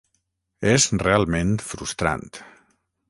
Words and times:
És 0.71 0.87
realment 1.03 1.53
frustrant... 1.73 2.27